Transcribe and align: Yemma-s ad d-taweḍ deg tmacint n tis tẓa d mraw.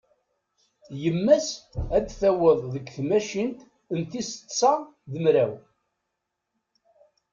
Yemma-s 1.01 1.47
ad 1.95 2.03
d-taweḍ 2.05 2.59
deg 2.73 2.85
tmacint 2.95 3.59
n 3.97 3.99
tis 4.09 4.29
tẓa 4.31 4.73
d 5.11 5.13
mraw. 5.23 5.53